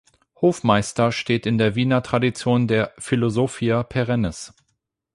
Hofmeister 0.41 1.11
steht 1.11 1.45
in 1.45 1.59
der 1.59 1.75
Wiener 1.75 2.01
Tradition 2.01 2.67
der 2.67 2.91
„Philosophia 2.97 3.83
perennis“. 3.83 4.51